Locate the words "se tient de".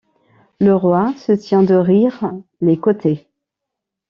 1.17-1.75